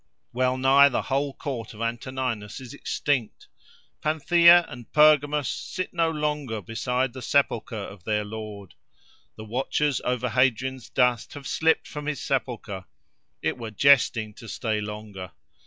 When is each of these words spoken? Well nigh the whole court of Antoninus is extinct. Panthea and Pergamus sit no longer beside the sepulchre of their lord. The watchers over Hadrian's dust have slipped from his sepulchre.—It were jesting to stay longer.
Well 0.33 0.57
nigh 0.57 0.89
the 0.89 1.03
whole 1.03 1.31
court 1.35 1.75
of 1.75 1.81
Antoninus 1.83 2.59
is 2.59 2.73
extinct. 2.73 3.45
Panthea 4.01 4.65
and 4.67 4.91
Pergamus 4.91 5.47
sit 5.47 5.93
no 5.93 6.09
longer 6.09 6.59
beside 6.59 7.13
the 7.13 7.21
sepulchre 7.21 7.75
of 7.83 8.03
their 8.03 8.25
lord. 8.25 8.73
The 9.35 9.45
watchers 9.45 10.01
over 10.03 10.29
Hadrian's 10.29 10.89
dust 10.89 11.35
have 11.35 11.45
slipped 11.45 11.87
from 11.87 12.07
his 12.07 12.19
sepulchre.—It 12.19 13.59
were 13.59 13.69
jesting 13.69 14.33
to 14.37 14.49
stay 14.49 14.81
longer. 14.81 15.33